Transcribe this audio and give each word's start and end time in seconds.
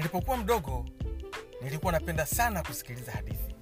Nilipokuwa 0.00 0.36
mdogo, 0.36 0.86
nilikuwa 1.62 1.92
napenda 1.92 2.26
sana 2.26 2.62
kusikiliza 2.62 3.12
hadithi, 3.12 3.54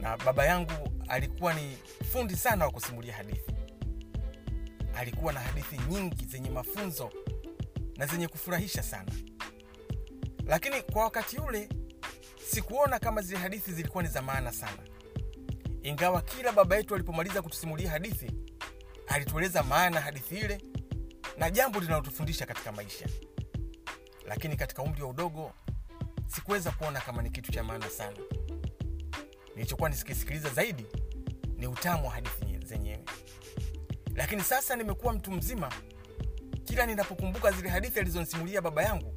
na 0.00 0.16
baba 0.16 0.46
yangu 0.46 0.72
alikuwa 1.08 1.54
ni 1.54 1.78
fundi 2.12 2.36
sana 2.36 2.64
wa 2.64 2.70
kusimulia 2.70 3.14
hadithi. 3.14 3.52
Alikuwa 4.96 5.32
na 5.32 5.40
hadithi 5.40 5.78
nyingi 5.90 6.24
zenye 6.24 6.50
mafunzo 6.50 7.10
na 7.96 8.06
zenye 8.06 8.28
kufurahisha 8.28 8.82
sana, 8.82 9.12
lakini 10.46 10.82
kwa 10.82 11.02
wakati 11.04 11.38
ule 11.38 11.68
sikuona 12.50 12.98
kama 12.98 13.22
zile 13.22 13.38
hadithi 13.38 13.72
zilikuwa 13.72 14.02
ni 14.02 14.08
za 14.08 14.22
maana 14.22 14.52
sana, 14.52 14.82
ingawa 15.82 16.22
kila 16.22 16.52
baba 16.52 16.76
yetu 16.76 16.94
alipomaliza 16.94 17.42
kutusimulia 17.42 17.90
hadithi 17.90 18.30
alitueleza 19.06 19.62
maana 19.62 20.00
hadithi 20.00 20.36
ile 20.38 20.60
na 21.38 21.50
jambo 21.50 21.80
linalotufundisha 21.80 22.46
katika 22.46 22.72
maisha. 22.72 23.06
Lakini 24.32 24.56
katika 24.56 24.82
umri 24.82 25.02
wa 25.02 25.08
udogo 25.08 25.52
sikuweza 26.26 26.70
kuona 26.70 27.00
kama 27.00 27.22
ni 27.22 27.30
kitu 27.30 27.52
cha 27.52 27.62
maana 27.64 27.90
sana. 27.90 28.16
Nilichokuwa 29.56 29.88
nikisikiliza 29.88 30.48
zaidi 30.50 30.86
ni 31.56 31.66
utamu 31.66 32.06
wa 32.06 32.12
hadithi 32.14 32.58
zenyewe. 32.66 33.04
Lakini 34.14 34.42
sasa 34.42 34.76
nimekuwa 34.76 35.12
mtu 35.12 35.30
mzima, 35.32 35.72
kila 36.64 36.86
ninapokumbuka 36.86 37.52
zile 37.52 37.68
hadithi 37.68 38.00
alizonisimulia 38.00 38.60
baba 38.60 38.82
yangu, 38.82 39.14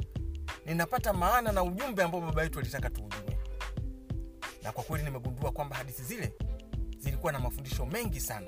ninapata 0.66 1.14
maana 1.14 1.52
na 1.52 1.64
ujumbe 1.64 2.04
ambao 2.04 2.22
baba 2.22 2.44
yetu 2.44 2.60
alitaka 2.60 2.90
tuujue. 2.90 3.38
Na 4.64 4.72
kwa 4.72 4.84
kweli 4.84 5.04
nimegundua 5.06 5.52
kwamba 5.52 5.76
hadithi 5.76 6.02
zile 6.04 6.34
zilikuwa 6.98 7.32
na 7.32 7.40
mafundisho 7.40 7.86
mengi 7.86 8.20
sana, 8.20 8.48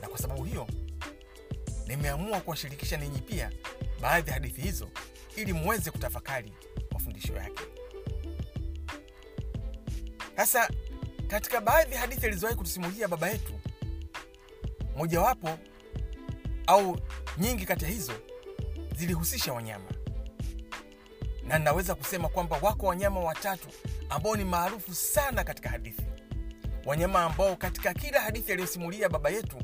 na 0.00 0.08
kwa 0.08 0.18
sababu 0.18 0.44
hiyo 0.44 0.66
nimeamua 1.86 2.40
kuwashirikisha 2.40 2.96
ninyi 2.96 3.18
pia 3.18 3.50
baadhi 4.00 4.28
ya 4.28 4.34
hadithi 4.34 4.60
hizo 4.60 4.88
ili 5.36 5.52
muweze 5.52 5.90
kutafakari 5.90 6.52
mafundisho 6.92 7.32
yake. 7.36 7.62
Sasa 10.36 10.68
katika 11.28 11.60
baadhi 11.60 11.94
ya 11.94 12.00
hadithi 12.00 12.26
alizowahi 12.26 12.56
kutusimulia 12.58 13.08
baba 13.08 13.28
yetu, 13.28 13.52
mojawapo 14.96 15.58
au 16.66 16.98
nyingi 17.38 17.66
kati 17.66 17.84
ya 17.84 17.90
hizo 17.90 18.12
zilihusisha 18.96 19.52
wanyama, 19.52 19.90
na 21.46 21.58
ninaweza 21.58 21.94
kusema 21.94 22.28
kwamba 22.28 22.56
wako 22.62 22.86
wanyama 22.86 23.20
watatu 23.20 23.68
ambao 24.08 24.36
ni 24.36 24.44
maarufu 24.44 24.94
sana 24.94 25.44
katika 25.44 25.68
hadithi, 25.68 26.02
wanyama 26.84 27.22
ambao 27.24 27.56
katika 27.56 27.94
kila 27.94 28.20
hadithi 28.20 28.52
aliyosimulia 28.52 29.08
baba 29.08 29.30
yetu 29.30 29.56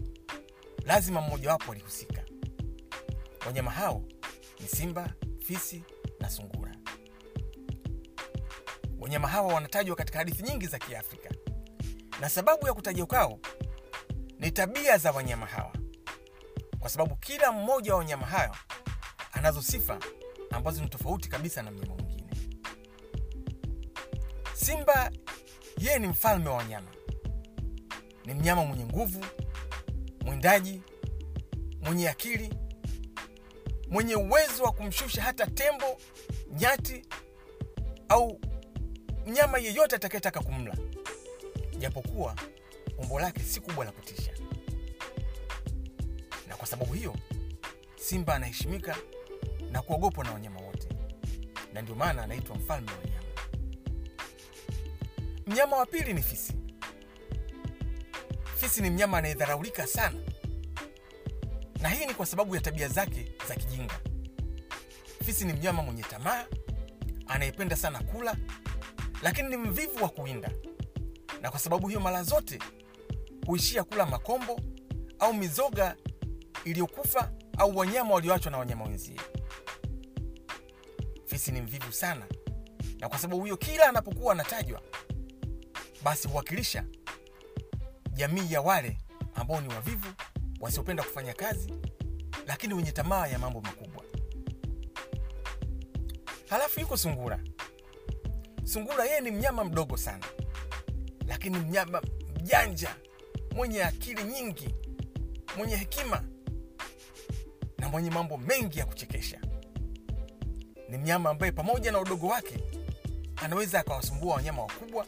lazima 0.87 1.21
mmojawapo 1.21 1.73
alihusika. 1.73 2.23
Wanyama 3.47 3.71
hao 3.71 4.03
ni 4.61 4.69
simba, 4.69 5.13
fisi 5.45 5.85
na 6.21 6.31
sungura. 6.31 6.75
Wanyama 8.99 9.29
hawa 9.29 9.55
wanatajwa 9.55 9.97
katika 9.97 10.19
hadithi 10.19 10.43
nyingi 10.43 10.67
za 10.67 10.79
Kiafrika, 10.79 11.31
na 12.21 12.29
sababu 12.29 12.67
ya 12.67 12.75
kutajwa 12.75 13.07
kwao 13.07 13.39
ni 14.39 14.51
tabia 14.51 14.99
za 14.99 15.13
wanyama 15.13 15.47
hawa, 15.47 15.73
kwa 16.79 16.91
sababu 16.91 17.17
kila 17.17 17.53
mmoja 17.53 17.93
wa 17.93 17.99
wanyama 17.99 18.27
hawa 18.27 18.57
anazo 19.33 19.63
sifa 19.63 19.99
ambazo 20.51 20.83
ni 20.83 20.89
tofauti 20.89 21.29
kabisa 21.29 21.63
na 21.63 21.71
mnyama 21.71 21.95
mwingine. 21.95 22.31
Simba 24.55 25.11
yeye 25.79 25.99
ni 25.99 26.07
mfalme 26.09 26.49
wa 26.49 26.57
wanyama, 26.57 26.89
ni 28.25 28.35
mnyama 28.35 28.65
mwenye 28.65 28.85
nguvu, 28.85 29.25
mwindaji, 30.25 30.83
mwenye 31.81 32.09
akili, 32.09 32.55
mwenye 33.93 34.17
uwezo 34.17 34.63
wa 34.65 34.73
kumshusha 34.73 35.23
hata 35.23 35.47
tembo, 35.47 35.99
nyati 36.51 37.03
au 38.09 38.41
mnyama 39.27 39.59
yeyote 39.59 39.97
atakayetaka 39.97 40.41
kumla, 40.41 40.77
japokuwa 41.79 42.37
umbo 42.99 43.21
lake 43.21 43.41
si 43.41 43.61
kubwa 43.61 43.85
la 43.85 43.93
kutisha. 43.93 44.33
Na 46.49 46.57
kwa 46.57 46.67
sababu 46.67 46.93
hiyo, 46.95 47.17
simba 47.97 48.35
anaheshimika 48.35 48.97
na 49.71 49.83
kuogopwa 49.83 50.25
na 50.25 50.33
wanyama 50.33 50.61
wote, 50.61 50.89
na 51.73 51.83
ndio 51.83 51.95
maana 51.95 52.23
anaitwa 52.23 52.57
mfalme 52.57 52.91
wa 52.91 52.97
wanyama. 52.99 53.23
Mnyama 55.47 55.77
wa 55.77 55.87
pili 55.87 56.15
ni 56.15 56.23
fisi. 56.23 56.53
Fisi 58.57 58.83
ni 58.83 58.91
mnyama 58.91 59.19
anayedharaulika 59.19 59.87
sana, 59.87 60.19
na 61.83 61.89
hii 61.89 62.07
ni 62.07 62.15
kwa 62.15 62.27
sababu 62.27 62.55
ya 62.55 62.61
tabia 62.61 62.89
zake 62.89 63.33
za 63.49 63.55
kijinga. 63.55 64.01
Fisi 65.25 65.45
ni 65.45 65.53
mnyama 65.53 65.83
mwenye 65.83 66.03
tamaa, 66.03 66.45
anayependa 67.27 67.77
sana 67.77 68.03
kula, 68.03 68.37
lakini 69.23 69.49
ni 69.49 69.57
mvivu 69.57 70.03
wa 70.03 70.09
kuwinda, 70.09 70.51
na 71.41 71.51
kwa 71.51 71.59
sababu 71.61 71.89
hiyo 71.89 72.01
mara 72.01 72.23
zote 72.23 72.59
huishia 73.47 73.85
kula 73.85 74.07
makombo 74.07 74.61
au 75.19 75.35
mizoga 75.35 75.97
iliyokufa 76.65 77.33
au 77.59 77.77
wanyama 77.77 78.15
walioachwa 78.15 78.51
na 78.53 78.59
wanyama 78.59 78.85
wenzie. 78.85 79.21
Fisi 81.27 81.53
ni 81.53 81.61
mvivu 81.61 81.93
sana, 81.93 82.27
na 82.99 83.09
kwa 83.09 83.19
sababu 83.19 83.45
hiyo 83.45 83.57
kila 83.57 83.89
anapokuwa 83.89 84.33
anatajwa, 84.33 84.83
basi 86.03 86.29
huwakilisha 86.29 86.85
jamii 88.13 88.53
ya 88.53 88.61
wale 88.61 88.99
ambao 89.35 89.61
ni 89.61 89.69
wavivu, 89.69 90.09
wasiopenda 90.63 91.03
kufanya 91.03 91.35
kazi, 91.35 91.73
lakini 92.47 92.75
wenye 92.75 92.93
tamaa 92.93 93.27
ya 93.27 93.39
mambo 93.39 93.61
makubwa. 93.61 94.05
Halafu 96.49 96.81
yuko 96.81 96.97
sungura. 96.97 97.41
Sungura 98.65 99.05
yeye 99.05 99.21
ni 99.21 99.31
mnyama 99.31 99.65
mdogo 99.65 99.97
sana, 99.97 100.27
lakini 101.29 101.59
mnyama 101.59 102.03
mjanja, 102.41 102.97
mwenye 103.55 103.85
akili 103.85 104.25
nyingi, 104.25 104.75
mwenye 105.57 105.77
hekima 105.77 106.25
na 107.79 107.89
mwenye 107.89 108.11
mambo 108.11 108.37
mengi 108.37 108.79
ya 108.79 108.87
kuchekesha. 108.87 109.41
Ni 110.89 110.99
mnyama 110.99 111.31
ambaye 111.31 111.53
pamoja 111.53 111.93
na 111.93 112.01
udogo 112.01 112.27
wake 112.27 112.59
anaweza 113.37 113.81
akawasumbua 113.81 114.35
wanyama 114.35 114.63
wakubwa, 114.63 115.07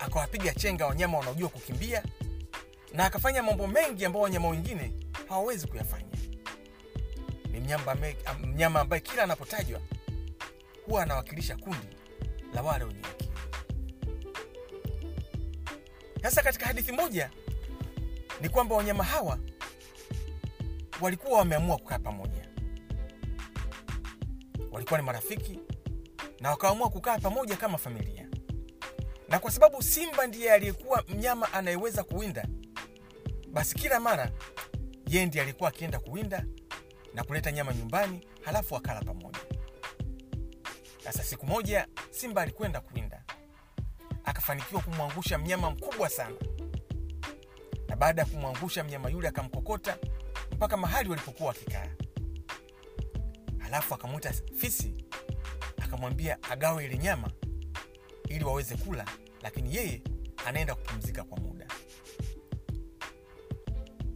akawapiga 0.00 0.54
chenga 0.54 0.86
wanyama 0.86 1.18
wanaojua 1.18 1.48
kukimbia, 1.48 2.02
na 2.92 3.04
akafanya 3.04 3.42
mambo 3.42 3.66
mengi 3.66 4.04
ambao 4.04 4.22
wanyama 4.22 4.48
wengine 4.48 4.92
hawawezi 5.28 5.66
kuyafanya. 5.66 6.06
Ni 7.50 7.60
mnyama 8.46 8.80
ambaye, 8.80 9.00
kila 9.00 9.22
anapotajwa 9.22 9.80
huwa 10.86 11.02
anawakilisha 11.02 11.56
kundi 11.56 11.86
la 12.54 12.62
wale 12.62 12.84
wenye 12.84 13.00
akili. 13.00 13.30
Sasa 16.22 16.42
katika 16.42 16.66
hadithi 16.66 16.92
moja 16.92 17.30
ni 18.40 18.48
kwamba 18.48 18.74
wanyama 18.76 19.04
hawa 19.04 19.38
walikuwa 21.00 21.38
wameamua 21.38 21.76
kukaa 21.78 21.98
pamoja, 21.98 22.48
walikuwa 24.72 25.00
ni 25.00 25.06
marafiki 25.06 25.58
na 26.40 26.50
wakaamua 26.50 26.88
kukaa 26.90 27.18
pamoja 27.18 27.56
kama 27.56 27.78
familia. 27.78 28.28
Na 29.28 29.38
kwa 29.38 29.50
sababu 29.50 29.82
simba 29.82 30.26
ndiye 30.26 30.52
aliyekuwa 30.52 31.04
mnyama 31.08 31.52
anayeweza 31.52 32.04
kuwinda, 32.04 32.46
basi 33.52 33.74
kila 33.74 34.00
mara 34.00 34.30
yeye 35.06 35.26
ndiye 35.26 35.44
alikuwa 35.44 35.68
akienda 35.68 35.98
kuwinda 35.98 36.44
na 37.14 37.24
kuleta 37.24 37.52
nyama 37.52 37.74
nyumbani, 37.74 38.26
halafu 38.42 38.74
wakala 38.74 39.00
pamoja. 39.00 39.38
Sasa 41.04 41.22
siku 41.22 41.46
moja 41.46 41.86
simba 42.10 42.42
alikwenda 42.42 42.80
kuwinda, 42.80 43.22
akafanikiwa 44.24 44.82
kumwangusha 44.82 45.38
mnyama 45.38 45.70
mkubwa 45.70 46.08
sana, 46.08 46.36
na 47.88 47.96
baada 47.96 48.22
ya 48.22 48.28
kumwangusha 48.28 48.84
mnyama 48.84 49.10
yule 49.10 49.28
akamkokota 49.28 49.98
mpaka 50.52 50.76
mahali 50.76 51.08
walipokuwa 51.10 51.48
wakikaa. 51.48 51.86
Halafu 53.58 53.94
akamwita 53.94 54.32
fisi, 54.56 54.94
akamwambia 55.82 56.42
agawe 56.42 56.84
ile 56.84 56.98
nyama 56.98 57.30
ili 58.28 58.44
waweze 58.44 58.76
kula, 58.76 59.04
lakini 59.42 59.74
yeye 59.76 60.02
anaenda 60.46 60.74
kupumzika 60.74 61.24
kwa 61.24 61.38
muda. 61.38 61.66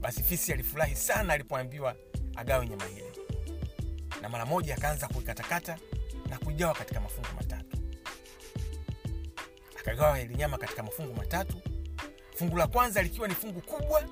Basi 0.06 0.22
fisi 0.22 0.52
alifurahi 0.52 0.96
sana 0.96 1.32
alipoambiwa 1.32 1.96
agawe 2.36 2.66
nyama 2.68 2.88
ile, 2.88 3.12
na 4.22 4.28
mara 4.28 4.46
moja 4.46 4.74
akaanza 4.74 5.08
kuikatakata 5.08 5.78
na 6.28 6.38
kuigawa 6.38 6.74
katika 6.74 7.00
mafungu 7.00 7.28
matatu. 7.36 7.76
Akagawa 9.80 10.20
ile 10.20 10.34
nyama 10.34 10.58
katika 10.58 10.82
mafungu 10.82 11.14
matatu, 11.14 11.56
fungu 12.36 12.56
la 12.56 12.66
kwanza 12.66 13.02
likiwa 13.02 13.28
ni 13.28 13.34
fungu 13.34 13.60
kubwa 13.60 14.04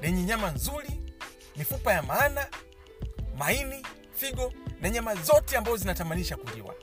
lenye 0.00 0.22
nyama 0.22 0.50
nzuri, 0.50 0.90
mifupa 1.56 1.92
ya 1.92 2.02
maana, 2.02 2.46
maini, 3.38 3.86
figo 4.12 4.52
na 4.80 4.90
nyama 4.90 5.14
zote 5.14 5.56
ambazo 5.56 5.76
zinatamanisha 5.76 6.36
kuliwa. 6.36 6.74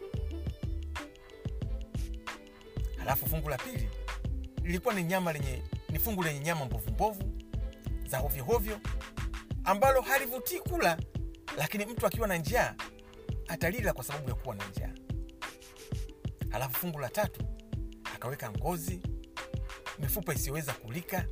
Halafu 2.97 3.29
fungu 3.29 3.49
la 3.49 3.57
pili 3.57 3.89
lilikuwa 4.63 4.93
ni 4.93 5.03
nyama 5.03 5.33
lenye 5.33 5.63
ni 5.89 5.99
fungu 5.99 6.23
lenye 6.23 6.39
nyama 6.39 6.65
mbovu 6.65 6.91
mbovu 6.91 7.30
za 8.11 8.17
hovyo 8.19 8.43
hovyo 8.43 8.79
ambalo 9.63 10.01
halivutii 10.01 10.59
kula, 10.59 10.97
lakini 11.57 11.85
mtu 11.85 12.07
akiwa 12.07 12.27
na 12.27 12.37
njaa 12.37 12.75
atalila 13.47 13.93
kwa 13.93 14.03
sababu 14.03 14.29
ya 14.29 14.35
kuwa 14.35 14.55
na 14.55 14.67
njaa. 14.67 14.93
Halafu 16.49 16.79
fungu 16.79 16.99
la 16.99 17.09
tatu 17.09 17.45
akaweka 18.15 18.51
ngozi 18.51 19.01
mifupa 19.99 20.33
isiyoweza 20.33 20.73
kulika 20.73 21.25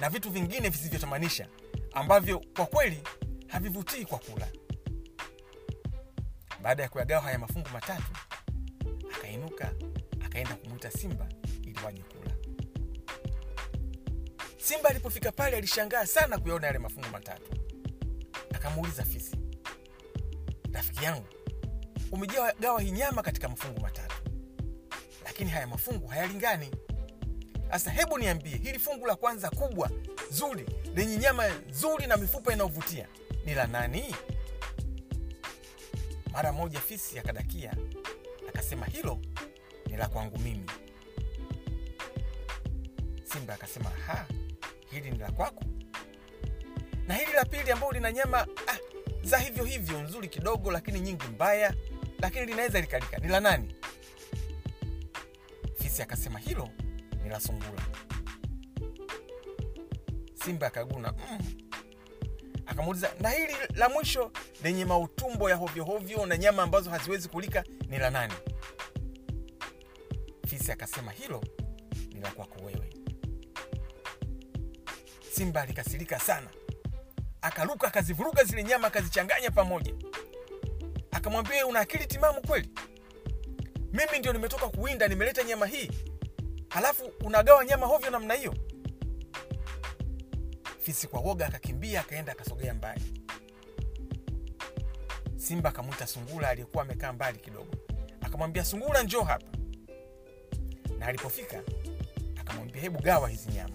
na 0.00 0.10
vitu 0.10 0.30
vingine 0.30 0.68
visivyotamanisha 0.68 1.48
ambavyo 1.92 2.42
kwa 2.56 2.66
kweli 2.66 3.02
havivutii 3.48 4.04
kwa 4.04 4.18
kula. 4.18 4.48
Baada 6.62 6.82
ya 6.82 6.88
kuyagawa 6.88 7.22
haya 7.22 7.38
mafungu 7.38 7.68
matatu 7.72 8.12
akainuka 9.16 9.72
akaenda 10.24 10.54
kumwita 10.54 10.90
simba 10.90 11.28
ili 11.62 11.78
waje 11.84 12.02
kula 12.02 12.23
simba 14.64 14.88
alipofika 14.90 15.32
pale 15.32 15.56
alishangaa 15.56 16.06
sana 16.06 16.38
kuyaona 16.38 16.66
yale 16.66 16.78
mafungu 16.78 17.08
matatu. 17.12 17.52
Akamuuliza 18.54 19.04
fisi 19.04 19.36
rafiki 20.72 21.04
yangu 21.04 21.26
umegawa 22.12 22.80
hii 22.80 22.90
nyama 22.90 23.22
katika 23.22 23.48
mafungu 23.48 23.80
matatu. 23.80 24.14
Lakini 25.24 25.50
haya 25.50 25.66
mafungu 25.66 26.06
hayalingani. 26.06 26.70
Sasa 27.70 27.90
hebu 27.90 28.18
niambie 28.18 28.56
hili 28.56 28.78
fungu 28.78 29.06
la 29.06 29.16
kwanza 29.16 29.50
kubwa 29.50 29.90
zuri 30.30 30.66
lenye 30.94 31.16
nyama 31.16 31.48
nzuri 31.48 32.06
na 32.06 32.16
mifupa 32.16 32.52
inayovutia 32.52 33.08
ni 33.44 33.54
la 33.54 33.66
nani? 33.66 34.14
Mara 36.32 36.52
moja 36.52 36.80
fisi 36.80 37.18
akadakia 37.18 37.74
akasema 38.48 38.86
hilo 38.86 39.18
ni 39.86 39.96
la 39.96 40.08
kwangu 40.08 40.38
mimi. 40.38 40.70
Simba 43.24 43.54
akasema 43.54 43.90
ha 43.90 44.26
hili 44.94 45.10
ni 45.10 45.18
la 45.18 45.30
kwako. 45.32 45.64
Na 47.06 47.14
hili 47.14 47.32
la 47.32 47.44
pili 47.44 47.70
ambalo 47.70 47.92
lina 47.92 48.12
nyama 48.12 48.46
ah, 48.66 48.78
za 49.22 49.38
hivyo 49.38 49.64
hivyo 49.64 50.02
nzuri 50.02 50.28
kidogo 50.28 50.70
lakini 50.70 51.00
nyingi 51.00 51.26
mbaya 51.26 51.74
lakini 52.18 52.46
linaweza 52.46 52.80
likalika. 52.80 53.16
Ni 53.18 53.28
la 53.28 53.40
nani? 53.40 53.74
Fisi 55.82 56.02
akasema 56.02 56.38
hilo 56.38 56.68
ni 57.22 57.28
la 57.30 57.40
sungula 57.40 57.82
simba 60.44 60.66
akaguna 60.66 61.12
mm. 61.12 61.38
akamuuliza 62.66 63.12
na 63.20 63.30
hili 63.30 63.54
la 63.74 63.88
mwisho 63.88 64.32
lenye 64.62 64.84
mautumbo 64.84 65.50
ya 65.50 65.56
hovyohovyo 65.56 66.26
na 66.26 66.36
nyama 66.36 66.62
ambazo 66.62 66.90
haziwezi 66.90 67.28
kulika 67.28 67.64
ni 67.88 67.98
la 67.98 68.10
nani? 68.10 68.34
Fisi 70.46 70.72
akasema 70.72 71.12
hilo 71.12 71.44
ni 72.14 72.20
la 72.20 72.30
kwako 72.30 72.64
wewe 72.64 72.93
simba 75.34 75.62
alikasirika 75.62 76.18
sana. 76.18 76.48
Akaruka 77.42 77.86
akazivuruga 77.88 78.44
zile 78.44 78.64
nyama 78.64 78.86
akazichanganya 78.86 79.50
pamoja. 79.50 79.94
Akamwambia 81.10 81.66
una 81.66 81.80
akili 81.80 82.06
timamu 82.06 82.40
kweli? 82.42 82.68
Mimi 83.92 84.18
ndio 84.18 84.32
nimetoka 84.32 84.68
kuwinda 84.68 85.08
nimeleta 85.08 85.42
nyama 85.44 85.66
hii. 85.66 85.90
Halafu 86.68 87.12
unagawa 87.24 87.64
nyama 87.64 87.86
hovyo 87.86 88.10
namna 88.10 88.34
hiyo. 88.34 88.54
Fisi 90.80 91.06
kwa 91.08 91.20
woga 91.20 91.46
akakimbia 91.46 92.00
akaenda 92.00 92.32
akasogea 92.32 92.74
mbali. 92.74 93.22
Simba 95.36 95.68
akamwita 95.68 96.06
sungula 96.06 96.48
aliyekuwa 96.48 96.82
amekaa 96.84 97.12
mbali 97.12 97.38
kidogo. 97.38 97.74
Akamwambia 98.20 98.64
sungula 98.64 99.02
njoo 99.02 99.22
hapa. 99.22 99.46
Na 100.98 101.06
alipofika 101.06 101.62
akamwambia 102.40 102.82
hebu 102.82 103.00
gawa 103.00 103.28
hizi 103.28 103.48
nyama 103.52 103.74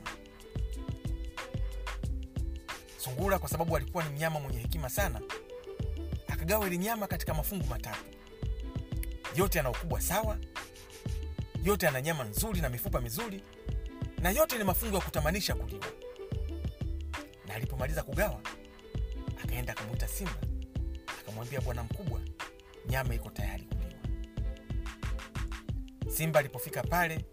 sungula 2.99 3.39
kwa 3.39 3.49
sababu 3.49 3.77
alikuwa 3.77 4.03
ni 4.03 4.09
mnyama 4.09 4.39
mwenye 4.39 4.59
hekima 4.59 4.89
sana. 4.89 5.21
Akagawa 6.27 6.67
ili 6.67 6.77
nyama 6.77 7.07
katika 7.07 7.33
mafungu 7.33 7.65
matatu. 7.67 8.03
Yote 9.35 9.57
yana 9.57 9.69
ukubwa 9.69 10.01
sawa. 10.01 10.37
Yote 11.63 11.85
yana 11.85 12.01
nyama 12.01 12.23
nzuri 12.23 12.61
na 12.61 12.69
mifupa 12.69 13.01
mizuri. 13.01 13.43
Na 14.21 14.29
yote 14.31 14.57
ni 14.57 14.63
mafungu 14.63 14.95
ya 14.95 15.01
kutamanisha 15.01 15.55
kuliwa. 15.55 15.85
Na 17.47 17.53
alipomaliza 17.55 18.03
kugawa 18.03 18.41
akaenda 19.43 19.73
akamwita 19.73 20.07
simba. 20.07 20.35
Akamwambia 21.19 21.61
bwana 21.61 21.83
mkubwa 21.83 22.19
nyama 22.89 23.15
iko 23.15 23.29
tayari 23.29 23.63
kuliwa. 23.63 23.89
Simba 26.15 26.39
alipofika 26.39 26.83
pale 26.83 27.25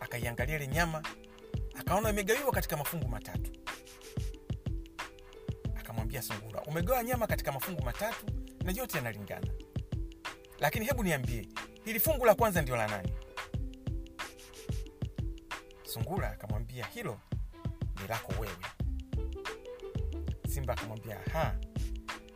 akaiangalia 0.00 0.56
ile 0.56 0.66
nyama 0.66 1.02
akaona 1.78 2.10
imegawiwa 2.10 2.52
katika 2.52 2.76
mafungu 2.76 3.08
matatu 3.08 3.50
akamwambia 6.16 6.22
sungura. 6.22 6.62
Umegawa 6.62 7.04
nyama 7.04 7.26
katika 7.26 7.52
mafungu 7.52 7.82
matatu 7.82 8.26
na 8.64 8.72
yote 8.72 8.96
yanalingana. 8.98 9.46
Lakini 10.58 10.84
hebu 10.86 11.02
niambie 11.02 11.48
hili 11.84 12.00
fungu 12.00 12.24
la 12.24 12.34
kwanza 12.34 12.62
ndio 12.62 12.76
la 12.76 12.88
nani? 12.88 13.12
Sungura 15.84 16.30
akamwambia 16.30 16.86
hilo 16.86 17.20
ni 18.02 18.08
lako 18.08 18.32
wewe. 18.40 18.56
Simba 20.48 20.72
akamwambia 20.72 21.18
ha 21.32 21.56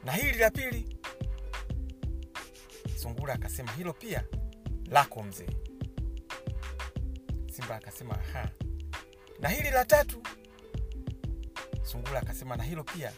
na 0.04 0.12
hili 0.12 0.38
la 0.38 0.50
pili? 0.50 0.96
Sungura 2.96 3.34
akasema 3.34 3.72
hilo 3.72 3.92
pia 3.92 4.24
lako 4.86 5.22
mzee. 5.22 5.50
Simba 7.52 7.76
akasema 7.76 8.14
ha 8.14 8.50
na 9.40 9.48
hili 9.48 9.70
la 9.70 9.84
tatu? 9.84 10.22
Sungura 11.82 12.20
akasema 12.20 12.56
na 12.56 12.62
hilo 12.64 12.84
pia 12.84 13.12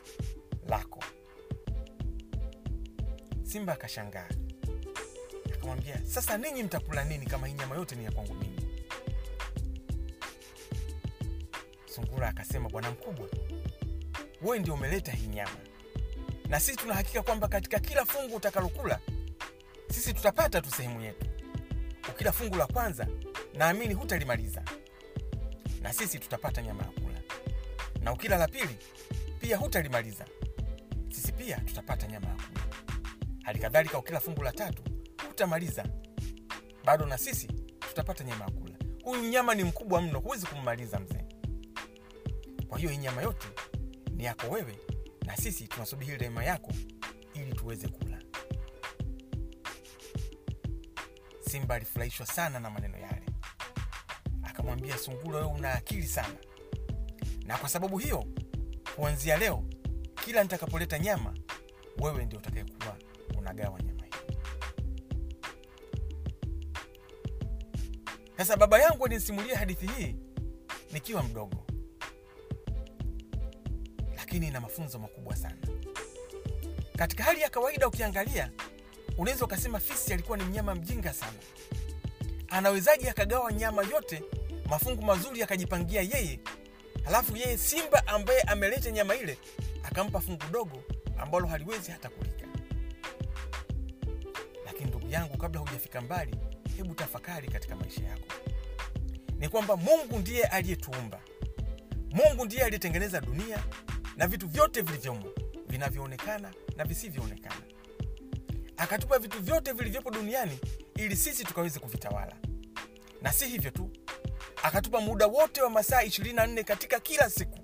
lako. 0.69 1.05
Simba 3.43 3.73
akashangaa. 3.73 4.29
Akamwambia 5.55 6.01
sasa 6.07 6.39
ninyi 6.39 6.63
mtakula 6.63 7.05
nini 7.05 7.27
kama 7.27 7.47
hii 7.47 7.55
nyama 7.55 7.75
yote 7.77 7.95
ni 7.97 8.05
ya 8.05 8.13
kwangu 8.13 8.35
mimi? 8.35 8.63
Sungura 11.87 12.29
akasema 12.29 12.69
bwana 12.69 12.91
mkubwa 12.91 13.29
wewe 14.43 14.59
ndio 14.59 14.75
umeleta 14.75 15.13
hii 15.13 15.27
nyama. 15.27 15.57
Na 16.49 16.61
sisi 16.61 16.77
tunahakika 16.77 17.23
kwamba 17.23 17.49
katika 17.49 17.79
kila 17.81 18.05
fungu 18.05 18.37
utakalokula 18.37 19.01
sisi 19.91 20.13
tutapata 20.15 20.61
tu 20.61 20.71
sehemu 20.71 21.01
yetu. 21.01 21.27
Ukila 22.11 22.33
fungu 22.33 22.57
la 22.57 22.67
kwanza 22.67 23.07
naamini 23.55 23.95
hutalimaliza. 23.95 24.63
Na 25.83 25.93
sisi 25.93 26.19
tutapata 26.19 26.63
nyama 26.63 26.83
ya 26.83 26.89
kula. 26.91 27.21
Na 28.01 28.13
ukila 28.13 28.37
la 28.37 28.49
pili 28.49 28.77
pia 29.41 29.57
hutalimaliza 29.57 30.27
pia 31.43 31.57
tutapata 31.61 32.07
nyama 32.07 32.29
ya 32.29 32.35
kula 32.35 32.61
hali 33.45 33.59
kadhalika 33.59 33.99
ukila 33.99 34.21
fungu 34.21 34.43
la 34.43 34.53
tatu 34.53 34.83
hutamaliza. 35.29 35.85
Bado 36.85 37.07
na 37.07 37.19
sisi 37.19 37.47
tutapata 37.81 38.25
nyama 38.25 38.45
ya 38.45 38.51
kula. 38.51 38.75
Huyu 39.05 39.23
nyama 39.25 39.55
ni 39.55 39.65
mkubwa 39.65 40.03
mno 40.03 40.21
huwezi 40.21 40.47
kummaliza 40.47 41.01
mzee. 41.01 41.25
Kwa 42.69 42.79
hiyo 42.79 42.91
hii 42.91 42.97
nyama 42.97 43.23
yote 43.23 43.49
ni 44.11 44.25
yako 44.25 44.47
wewe 44.47 44.79
na 45.27 45.37
sisi 45.37 45.69
tunasubiri 45.69 46.17
rehema 46.17 46.45
yako 46.45 46.73
ili 47.35 47.53
tuweze 47.53 47.89
kula. 47.89 48.19
Simba 51.51 51.75
alifurahishwa 51.75 52.27
sana 52.27 52.61
na 52.61 52.71
maneno 52.71 52.99
yale. 52.99 53.23
Akamwambia 54.43 54.99
sungura 54.99 55.39
wewe 55.39 55.51
una 55.53 55.73
akili 55.73 56.07
sana. 56.07 56.35
Na 57.47 57.59
kwa 57.59 57.69
sababu 57.69 57.99
hiyo 57.99 58.25
kuanzia 58.97 59.37
leo 59.37 59.65
kila 60.33 60.43
nitakapoleta 60.43 60.99
nyama 60.99 61.35
wewe 61.99 62.25
ndio 62.25 62.39
utakayekuwa 62.39 62.97
unagawa 63.39 63.81
nyama 63.83 64.05
hii. 64.05 64.37
Sasa 68.37 68.57
baba 68.57 68.79
yangu 68.79 69.05
alinisimulia 69.07 69.59
hadithi 69.59 69.87
hii 69.87 70.17
nikiwa 70.93 71.23
mdogo. 71.23 71.67
Lakini 74.17 74.49
ina 74.49 74.61
mafunzo 74.61 74.99
makubwa 74.99 75.37
sana. 75.37 75.57
Katika 76.97 77.25
hali 77.25 77.41
ya 77.41 77.51
kawaida 77.51 77.89
ukiangalia 77.89 78.51
unaweza 79.19 79.45
ukasema 79.45 79.81
fisi 79.81 80.13
alikuwa 80.13 80.39
ni 80.39 80.45
mnyama 80.45 80.75
mjinga 80.75 81.13
sana. 81.13 81.39
Anawezaji 82.49 83.09
akagawa 83.09 83.53
nyama 83.53 83.83
yote 83.83 84.23
mafungu 84.67 85.03
mazuri 85.03 85.43
akajipangia 85.43 86.03
yeye 86.03 86.41
halafu 87.05 87.37
yeye 87.37 87.59
simba 87.59 88.07
ambaye 88.07 88.41
ameleta 88.43 88.91
nyama 88.91 89.15
ile 89.17 89.39
akampa 89.93 90.21
fungu 90.21 90.45
dogo 90.53 90.83
ambalo 91.19 91.47
haliwezi 91.47 91.91
hata 91.91 92.09
kulika. 92.09 92.47
Lakini 94.65 94.89
ndugu 94.91 95.09
yangu 95.09 95.37
kabla 95.39 95.61
hujafika 95.61 96.01
mbali 96.01 96.37
hebu 96.77 96.95
tafakari 96.95 97.49
katika 97.49 97.77
maisha 97.77 98.05
yako. 98.05 98.27
Ni 99.39 99.49
kwamba 99.49 99.77
mungu 99.77 100.19
ndiye 100.19 100.45
aliyetuumba. 100.45 101.21
Mungu 102.11 102.45
ndiye 102.45 102.63
aliyetengeneza 102.63 103.21
dunia 103.21 103.65
na 104.17 104.27
vitu 104.27 104.49
vyote 104.49 104.81
vilivyomo 104.81 105.25
vinavyoonekana 105.69 106.53
na 106.77 106.85
visivyoonekana. 106.85 107.63
Akatupa 108.77 109.19
vitu 109.19 109.43
vyote 109.43 109.73
vilivyopo 109.73 110.11
duniani 110.11 110.59
ili 110.97 111.17
sisi 111.17 111.45
tukaweze 111.45 111.81
kuvitawala. 111.81 112.37
Na 113.23 113.33
si 113.33 113.47
hivyo 113.49 113.71
tu 113.71 113.91
akatupa 114.63 115.01
muda 115.01 115.27
wote 115.27 115.63
wa 115.63 115.71
masaa 115.71 116.03
24 116.03 116.65
katika 116.65 117.01
kila 117.01 117.31
siku 117.31 117.62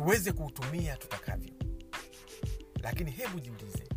tuweze 0.00 0.32
kuutumia 0.32 0.96
tutakavyo. 0.96 1.52
Lakini 2.82 3.10
hebu 3.10 3.40
jiulize 3.40 3.88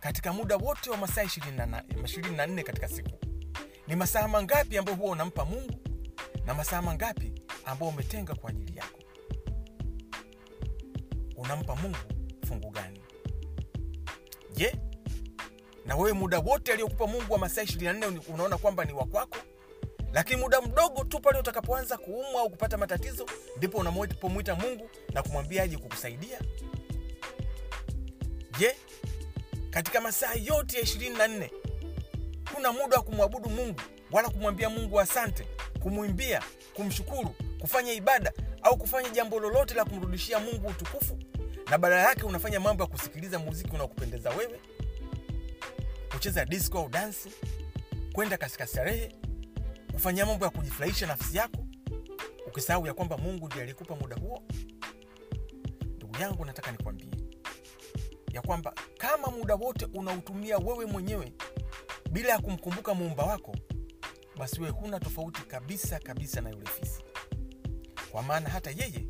katika 0.00 0.32
muda 0.32 0.56
wote 0.56 0.90
wa 0.90 0.96
masaa 0.96 1.22
24 1.24 2.62
katika 2.62 2.88
siku 2.88 3.18
ni 3.86 3.96
masaa 3.96 4.28
mangapi 4.28 4.78
ambayo 4.78 4.96
huwa 4.96 5.10
unampa 5.12 5.44
mungu 5.44 5.74
na 6.46 6.54
masaa 6.54 6.82
mangapi 6.82 7.32
ambao 7.64 7.88
umetenga 7.88 8.34
kwa 8.34 8.50
ajili 8.50 8.76
yako? 8.76 8.98
Unampa 11.36 11.76
mungu 11.76 11.98
fungu 12.48 12.70
gani? 12.70 13.00
Je 14.56 14.76
na 15.86 15.96
wewe 15.96 16.12
muda 16.12 16.38
wote 16.38 16.72
aliyokupa 16.72 17.06
mungu 17.06 17.32
wa 17.32 17.38
masaa 17.38 17.62
24 17.62 18.20
unaona 18.34 18.58
kwamba 18.58 18.84
ni 18.84 18.92
wakwako 18.92 19.38
lakini 20.14 20.40
muda 20.40 20.60
mdogo 20.60 21.04
tu 21.04 21.20
pale 21.20 21.38
utakapoanza 21.38 21.98
kuumwa 21.98 22.40
au 22.40 22.50
kupata 22.50 22.76
matatizo 22.76 23.26
ndipo 23.56 23.78
unapomwita 23.78 24.54
mungu 24.54 24.90
na 25.12 25.22
kumwambia 25.22 25.62
aje 25.62 25.76
kukusaidia. 25.76 26.40
Je 28.58 28.76
katika 29.70 30.00
masaa 30.00 30.34
yote 30.34 30.76
ya 30.76 30.82
24 30.84 31.50
kuna 32.54 32.72
muda 32.72 32.96
wa 32.96 33.02
kumwabudu 33.02 33.50
mungu 33.50 33.80
wala 34.12 34.28
kumwambia 34.30 34.70
mungu 34.70 35.00
asante 35.00 35.46
kumwimbia 35.82 36.42
kumshukuru 36.74 37.34
kufanya 37.58 37.92
ibada 37.92 38.32
au 38.62 38.76
kufanya 38.78 39.08
jambo 39.08 39.40
lolote 39.40 39.74
la 39.74 39.84
kumrudishia 39.84 40.38
mungu 40.38 40.68
utukufu? 40.68 41.18
Na 41.70 41.78
badala 41.78 42.02
yake 42.02 42.22
unafanya 42.22 42.60
mambo 42.60 42.82
ya 42.82 42.88
kusikiliza 42.90 43.38
muziki 43.38 43.70
unaokupendeza 43.74 44.30
wewe? 44.30 44.60
Kucheza 46.12 46.44
disco 46.44 46.78
au 46.78 46.88
dansi 46.88 47.30
kwenda 48.12 48.36
katika 48.36 48.66
starehe 48.66 49.12
kufanya 49.94 50.26
mambo 50.26 50.44
ya 50.44 50.50
kujifurahisha 50.50 51.06
nafsi 51.06 51.36
yako 51.36 51.66
ukisahau 52.46 52.86
ya 52.86 52.94
kwamba 52.94 53.16
mungu 53.18 53.46
ndiye 53.46 53.62
alikupa 53.62 53.96
muda 53.96 54.16
huo. 54.16 54.42
Ndugu 55.96 56.16
yangu 56.20 56.44
nataka 56.44 56.72
nikwambie 56.72 57.08
ya 58.32 58.42
kwamba 58.42 58.74
kama 58.98 59.28
muda 59.28 59.54
wote 59.54 59.84
unautumia 59.94 60.58
wewe 60.58 60.86
mwenyewe 60.86 61.32
bila 62.10 62.28
ya 62.32 62.38
kumkumbuka 62.38 62.94
muumba 62.94 63.24
wako 63.24 63.56
basi 64.38 64.60
wewe 64.60 64.72
huna 64.72 65.00
tofauti 65.00 65.42
kabisa 65.42 65.98
kabisa 65.98 66.40
na 66.40 66.50
yule 66.50 66.66
fisi. 66.66 67.02
Kwa 68.10 68.22
maana 68.22 68.48
hata 68.50 68.70
yeye 68.70 69.06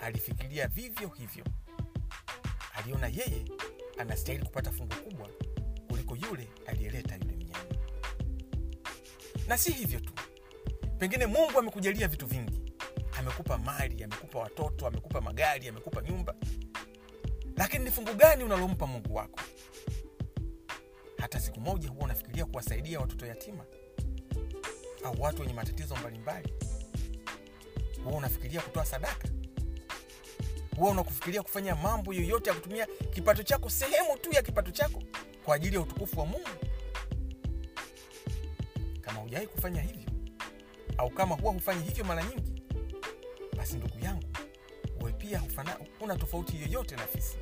alifikiria 0.00 0.66
vivyo 0.68 1.08
hivyo. 1.08 1.44
Aliona 2.74 3.06
yeye 3.06 3.44
anastahili 3.98 4.44
kupata 4.44 4.70
fungu 4.72 4.94
kubwa 5.04 5.28
kuliko 5.88 6.16
yule 6.16 6.48
aliyeleta 6.66 7.14
yule 7.16 7.36
mnyama. 7.36 7.64
Na 9.48 9.58
si 9.58 9.72
hivyo 9.72 10.00
tu 10.00 10.12
pengine 11.00 11.26
mungu 11.26 11.58
amekujalia 11.58 12.08
vitu 12.08 12.26
vingi. 12.26 12.62
Amekupa 13.18 13.58
mali 13.58 14.04
amekupa 14.04 14.38
watoto 14.38 14.86
amekupa 14.86 15.20
magari 15.20 15.68
amekupa 15.68 16.02
nyumba. 16.02 16.34
Lakini 17.56 17.84
ni 17.84 17.90
fungu 17.90 18.14
gani 18.14 18.44
unalompa 18.44 18.86
mungu 18.86 19.14
wako? 19.14 19.40
Hata 21.18 21.40
siku 21.40 21.60
moja 21.60 21.88
huwa 21.88 22.04
unafikiria 22.04 22.44
kuwasaidia 22.44 23.00
watoto 23.00 23.26
yatima? 23.26 23.64
Au 25.04 25.22
watu 25.22 25.40
wenye 25.42 25.54
matatizo 25.54 25.96
mbalimbali? 25.96 26.52
Huwa 28.04 28.16
unafikiria 28.16 28.60
kutoa 28.60 28.84
sadaka? 28.84 29.28
Huwa 30.76 30.90
unakufikiria 30.90 31.42
kufanya 31.42 31.74
mambo 31.76 32.14
yoyote 32.14 32.50
ya 32.50 32.56
kutumia 32.56 32.86
kipato 33.10 33.42
chako 33.42 33.70
sehemu 33.70 34.18
tu 34.20 34.32
ya 34.32 34.42
kipato 34.42 34.70
chako 34.70 35.02
kwa 35.44 35.56
ajili 35.56 35.74
ya 35.74 35.80
utukufu 35.80 36.20
wa 36.20 36.26
mungu? 36.26 36.48
Kama 39.00 39.20
hujawahi 39.20 39.46
kufanya 39.46 39.80
hivyo 39.80 40.09
au 41.00 41.10
kama 41.10 41.34
huwa 41.34 41.52
hufanyi 41.52 41.82
hivyo 41.84 42.04
mara 42.04 42.22
nyingi 42.24 42.62
basi 43.56 43.76
ndugu 43.76 44.04
yangu 44.04 44.24
we 45.00 45.12
pia 45.12 45.38
hufana, 45.38 45.76
huna 45.98 46.16
tofauti 46.16 46.60
yoyote 46.60 46.96
na 46.96 47.06
fisi. 47.06 47.36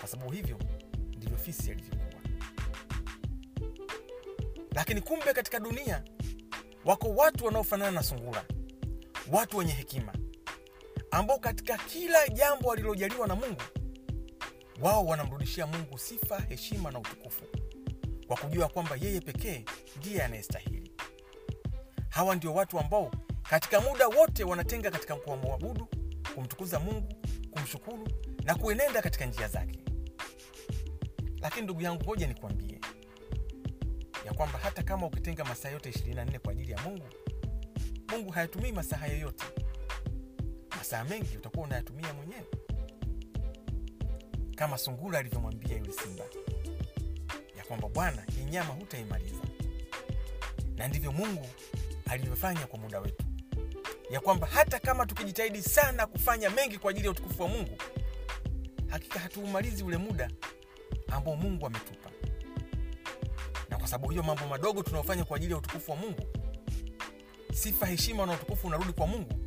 Kwa 0.00 0.08
sababu 0.08 0.30
hivyo 0.32 0.58
ndivyo 1.16 1.38
fisi 1.38 1.70
alivyokuwa. 1.70 2.20
Lakini 4.74 5.00
kumbe 5.00 5.32
katika 5.32 5.60
dunia 5.60 6.04
wako 6.84 7.08
watu 7.08 7.44
wanaofanana 7.44 7.90
na 7.90 8.02
sungura 8.02 8.44
watu 9.32 9.56
wenye 9.56 9.72
hekima 9.72 10.12
ambao 11.10 11.38
katika 11.38 11.76
kila 11.78 12.28
jambo 12.28 12.68
walilojaliwa 12.68 13.26
na 13.26 13.34
mungu 13.34 13.62
wao 14.80 15.06
wanamrudishia 15.06 15.66
mungu 15.66 15.98
sifa 15.98 16.40
heshima 16.40 16.90
na 16.90 16.98
utukufu 16.98 17.44
kwa 18.26 18.36
kujua 18.36 18.68
kwamba 18.68 18.96
yeye 19.00 19.20
pekee 19.20 19.64
ndiye 19.96 20.22
anayestahili 20.24 20.73
hawa 22.14 22.34
ndio 22.36 22.54
watu 22.54 22.78
ambao 22.78 23.10
katika 23.42 23.80
muda 23.80 24.08
wote 24.08 24.44
wanatenga 24.44 24.90
katika 24.90 25.16
kumwabudu 25.16 25.88
kumtukuza 26.34 26.80
mungu 26.80 27.14
kumshukuru 27.50 28.08
na 28.44 28.54
kuenenda 28.54 29.02
katika 29.02 29.26
njia 29.26 29.48
zake. 29.48 29.78
Lakini 31.40 31.62
ndugu 31.62 31.82
yangu 31.82 32.04
ngoja 32.04 32.26
nikuambie 32.26 32.80
ya 34.26 34.32
kwamba 34.34 34.58
hata 34.58 34.82
kama 34.82 35.06
ukitenga 35.06 35.44
masaa 35.44 35.68
yote 35.68 35.90
24 35.90 36.38
kwa 36.38 36.52
ajili 36.52 36.72
ya 36.72 36.80
mungu 36.82 37.06
mungu 38.10 38.30
hayatumii 38.30 38.72
masaa 38.72 38.96
hayo 38.96 39.18
yote 39.18 39.44
masaa 40.78 41.04
mengi 41.04 41.36
utakuwa 41.36 41.66
unayatumia 41.66 42.14
mwenyewe. 42.14 42.44
Kama 44.56 44.78
sungura 44.78 45.18
alivyomwambia 45.18 45.76
yule 45.76 45.92
simba 45.92 46.24
ya 47.58 47.64
kwamba 47.64 47.88
bwana 47.88 48.22
hii 48.36 48.44
nyama 48.44 48.74
hutaimaliza. 48.74 49.42
Na 50.76 50.88
ndivyo 50.88 51.12
mungu 51.12 51.46
alivyofanya 52.10 52.66
kwa 52.66 52.78
muda 52.78 53.00
wetu. 53.00 53.24
Ya 54.10 54.20
kwamba 54.20 54.46
hata 54.46 54.78
kama 54.80 55.06
tukijitahidi 55.06 55.62
sana 55.62 56.06
kufanya 56.06 56.50
mengi 56.50 56.78
kwa 56.78 56.90
ajili 56.90 57.04
ya 57.06 57.10
utukufu 57.10 57.42
wa 57.42 57.48
mungu 57.48 57.78
hakika 58.88 59.18
hatuumalizi 59.20 59.82
ule 59.84 59.96
muda 59.96 60.30
ambao 61.08 61.36
mungu 61.36 61.66
ametupa. 61.66 62.10
Na 63.70 63.78
kwa 63.78 63.88
sababu 63.88 64.10
hiyo 64.10 64.22
mambo 64.22 64.46
madogo 64.46 64.82
tunayofanya 64.82 65.24
kwa 65.24 65.36
ajili 65.36 65.52
ya 65.52 65.58
utukufu 65.58 65.90
wa 65.90 65.96
mungu 65.96 66.22
sifa 67.52 67.86
heshima 67.86 68.26
na 68.26 68.32
utukufu 68.32 68.66
unarudi 68.66 68.92
kwa 68.92 69.06
mungu 69.06 69.40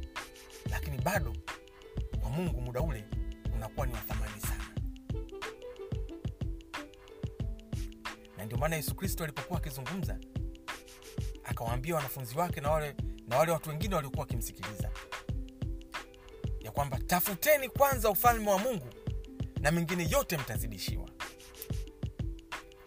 lakini 0.71 0.97
bado 0.97 1.33
kwa 2.21 2.29
mungu 2.29 2.61
muda 2.61 2.81
ule 2.81 3.03
unakuwa 3.55 3.85
ni 3.87 3.93
wa 3.93 3.99
thamani 3.99 4.41
sana. 4.41 4.63
Na 8.37 8.45
ndio 8.45 8.57
maana 8.57 8.75
yesu 8.75 8.95
kristo 8.95 9.23
alipokuwa 9.23 9.59
akizungumza 9.59 10.17
akawaambia 11.57 11.95
wanafunzi 11.95 12.37
wake 12.37 12.61
na 12.61 12.71
wale, 12.71 12.95
na 13.27 13.37
wale 13.37 13.51
watu 13.51 13.69
wengine 13.69 13.95
waliokuwa 13.95 14.21
wakimsikiliza. 14.21 14.89
Ya 16.61 16.71
kwamba 16.71 16.99
tafuteni 16.99 17.69
kwanza 17.69 18.09
ufalme 18.09 18.49
wa 18.49 18.59
mungu 18.59 18.87
na 19.61 19.71
mengine 19.71 20.09
yote 20.09 20.37
mtazidishiwa. 20.37 21.09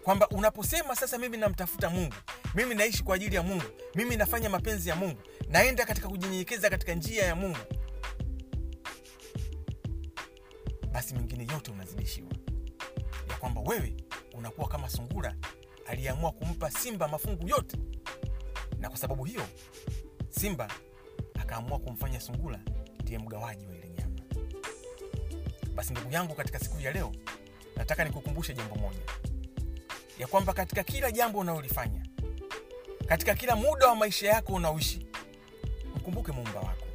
Kwamba 0.03 0.29
unaposema 0.29 0.97
sasa 0.97 1.19
mimi 1.19 1.37
namtafuta 1.37 1.91
mungu 1.91 2.15
mimi 2.55 2.75
naishi 2.75 3.03
kwa 3.03 3.15
ajili 3.17 3.37
ya 3.37 3.43
mungu 3.43 3.65
mimi 3.95 4.17
nafanya 4.17 4.51
mapenzi 4.51 4.89
ya 4.89 4.97
mungu 4.97 5.21
naenda 5.49 5.87
katika 5.87 6.09
kujinyenyekeza 6.09 6.71
katika 6.71 6.95
njia 6.95 7.25
ya 7.25 7.35
mungu 7.37 7.59
basi 10.93 11.15
mengine 11.15 11.47
yote 11.53 11.71
unazidishiwa. 11.71 12.31
Ya 13.31 13.37
kwamba 13.37 13.61
wewe 13.61 13.95
unakuwa 14.35 14.69
kama 14.69 14.89
sungura 14.91 15.35
aliyeamua 15.87 16.33
kumpa 16.33 16.71
simba 16.71 17.09
mafungu 17.09 17.49
yote 17.49 17.77
na 18.81 18.89
kwa 18.89 18.99
sababu 18.99 19.25
hiyo 19.25 19.43
simba 20.31 20.71
akaamua 21.41 21.79
kumfanya 21.79 22.21
sungura 22.21 22.61
ndiye 23.03 23.19
mgawaji 23.19 23.67
wa 23.67 23.75
ile 23.77 23.89
nyama. 23.91 24.21
Basi 25.75 25.93
ndugu 25.93 26.13
yangu 26.13 26.35
katika 26.35 26.59
siku 26.59 26.81
ya 26.81 26.93
leo 26.93 27.13
nataka 27.77 28.05
nikukumbushe 28.05 28.55
jambo 28.55 28.75
moja. 28.77 29.01
Ya 30.19 30.27
kwamba 30.27 30.53
katika 30.53 30.83
kila 30.85 31.11
jambo 31.13 31.39
unalolifanya 31.39 32.07
katika 33.07 33.35
kila 33.35 33.57
muda 33.57 33.87
wa 33.89 33.97
maisha 33.97 34.29
yako 34.29 34.53
unaoishi 34.55 35.07
mkumbuke 35.97 36.33
muumba 36.33 36.61
wako. 36.61 36.87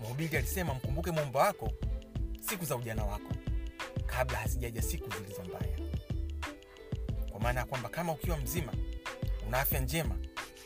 Mhubiri 0.00 0.36
alisema 0.36 0.74
mkumbuke 0.74 1.10
muumba 1.10 1.40
wako 1.40 1.72
siku 2.40 2.64
za 2.64 2.76
ujana 2.76 3.04
wako 3.04 3.32
kabla 4.06 4.38
hazijaja 4.38 4.82
siku 4.82 5.10
zilizo 5.10 5.42
mbaya. 5.44 5.78
Kwa 7.30 7.40
maana 7.40 7.60
ya 7.60 7.66
kwamba 7.66 7.88
kama 7.88 8.12
ukiwa 8.12 8.36
mzima 8.36 8.72
una 9.46 9.60
afya 9.60 9.80
njema 9.80 10.16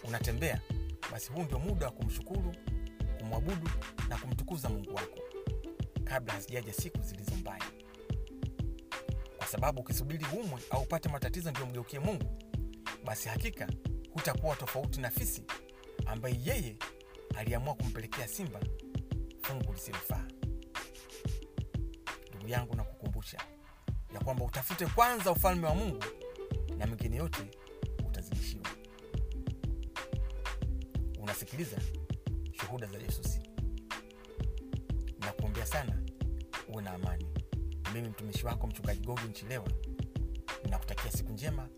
unatembea 0.04 0.60
basi 1.12 1.32
huu 1.32 1.42
ndio 1.42 1.58
muda 1.58 1.86
wa 1.86 1.92
kumshukuru 1.92 2.54
kumwabudu 3.18 3.70
na 4.08 4.18
kumtukuza 4.18 4.68
mungu 4.68 4.94
wako 4.94 5.18
kabla 6.04 6.32
hazijaja 6.34 6.72
siku 6.72 7.02
zilizo 7.02 7.34
mbaya 7.34 7.64
kwa 9.38 9.46
sababu 9.46 9.80
ukisubiri 9.80 10.26
umwe 10.32 10.60
au 10.70 10.82
upate 10.82 11.08
matatizo 11.08 11.50
ndio 11.50 11.66
mgeukie 11.66 11.98
mungu 11.98 12.38
basi 13.04 13.28
hakika 13.28 13.68
hutakuwa 14.14 14.56
tofauti 14.56 15.00
na 15.00 15.10
fisi 15.10 15.44
ambaye 16.06 16.36
yeye 16.44 16.76
aliamua 17.36 17.74
kumpelekea 17.74 18.28
simba 18.28 18.60
fungu 19.42 19.72
lisilofaa. 19.72 20.24
Ndugu 22.30 22.48
yangu 22.48 22.74
na 22.76 22.84
kukumbusha 22.84 23.38
ya 24.14 24.20
kwamba 24.20 24.44
utafute 24.44 24.86
kwanza 24.86 25.30
ufalme 25.32 25.66
wa 25.66 25.74
mungu 25.74 26.04
na 26.78 26.86
mengine 26.86 27.16
yote 27.16 27.50
unasikiliza 31.42 31.76
shuhuda 32.52 32.86
za 32.86 32.98
yesusi 32.98 33.40
nakuombea 35.20 35.66
sana 35.66 35.98
uwe 36.68 36.82
na 36.82 36.90
amani. 36.90 37.26
Mimi 37.94 38.08
mtumishi 38.08 38.46
wako 38.46 38.66
mchungaji 38.66 39.06
gogi 39.06 39.22
nchilewa 39.30 39.68
nakutakia 40.70 41.10
siku 41.12 41.32
njema 41.32 41.68